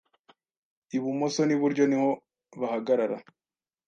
[0.97, 2.09] Ibumoso n'iburyo niho
[2.59, 3.17] bahagarara